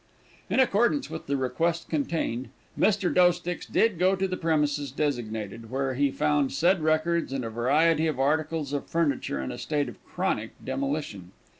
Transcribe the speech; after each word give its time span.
In 0.49 0.59
accordance 0.59 1.11
with 1.11 1.27
the 1.27 1.37
request 1.37 1.87
contained, 1.87 2.49
Mr. 2.75 3.13
Doesticks 3.13 3.67
did 3.67 3.99
go 3.99 4.15
to 4.15 4.27
the 4.27 4.35
premises 4.35 4.89
designated, 4.91 5.69
where 5.69 5.93
he 5.93 6.09
found 6.09 6.51
said 6.53 6.81
records, 6.81 7.31
and 7.31 7.45
a 7.45 7.51
variety 7.51 8.07
of 8.07 8.19
articles 8.19 8.73
of 8.73 8.87
furniture 8.89 9.39
in 9.39 9.51
a 9.51 9.59
state 9.59 9.87
of 9.87 10.03
chronic 10.03 10.53
demolition. 10.65 11.33